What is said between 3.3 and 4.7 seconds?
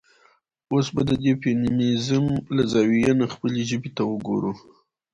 خپلې ژبې ته وګورو.